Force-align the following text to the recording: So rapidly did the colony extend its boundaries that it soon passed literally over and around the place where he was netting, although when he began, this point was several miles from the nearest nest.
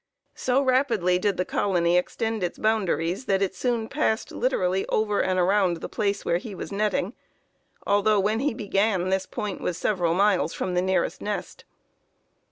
So 0.33 0.63
rapidly 0.63 1.19
did 1.19 1.37
the 1.37 1.45
colony 1.45 1.95
extend 1.95 2.43
its 2.43 2.57
boundaries 2.57 3.25
that 3.25 3.43
it 3.43 3.53
soon 3.53 3.87
passed 3.87 4.31
literally 4.31 4.83
over 4.87 5.21
and 5.21 5.37
around 5.37 5.77
the 5.77 5.87
place 5.87 6.25
where 6.25 6.39
he 6.39 6.55
was 6.55 6.71
netting, 6.71 7.13
although 7.85 8.19
when 8.19 8.39
he 8.39 8.55
began, 8.55 9.09
this 9.09 9.27
point 9.27 9.61
was 9.61 9.77
several 9.77 10.15
miles 10.15 10.55
from 10.55 10.73
the 10.73 10.81
nearest 10.81 11.21
nest. 11.21 11.65